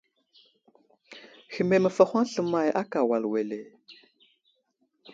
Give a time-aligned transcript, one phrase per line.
[1.53, 3.59] Hehme məfahoŋ slemay akà wal wele?